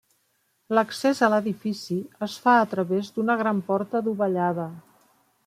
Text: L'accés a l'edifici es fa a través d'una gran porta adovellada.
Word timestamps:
L'accés 0.77 1.21
a 1.27 1.29
l'edifici 1.33 1.97
es 2.29 2.39
fa 2.47 2.57
a 2.63 2.65
través 2.73 3.13
d'una 3.19 3.37
gran 3.43 3.61
porta 3.69 4.01
adovellada. 4.03 4.69